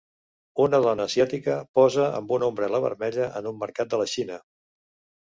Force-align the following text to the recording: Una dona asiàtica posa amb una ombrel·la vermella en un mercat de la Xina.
Una 0.63 0.79
dona 0.85 1.05
asiàtica 1.09 1.59
posa 1.81 2.09
amb 2.23 2.35
una 2.39 2.49
ombrel·la 2.51 2.83
vermella 2.89 3.31
en 3.43 3.55
un 3.55 3.63
mercat 3.69 3.97
de 3.97 4.05
la 4.05 4.13
Xina. 4.17 4.45